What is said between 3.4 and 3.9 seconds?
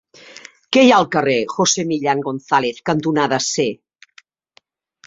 C?